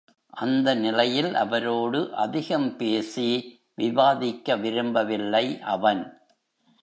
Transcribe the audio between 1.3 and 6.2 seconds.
அவரோடு அதிகம் பேசி விவாதிக்க விரும்பவில்லை அவன்.